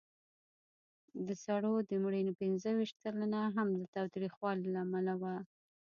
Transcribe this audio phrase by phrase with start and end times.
[1.27, 5.35] د سړو د مړینې پینځهویشت سلنه هم د تاوتریخوالي له امله وه.